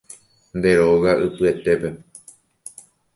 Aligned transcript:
Nde 0.57 0.71
róga 0.77 1.11
ypyetépe 1.27 1.89